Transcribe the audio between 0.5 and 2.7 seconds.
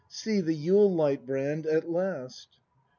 Yule light, Brand, at last!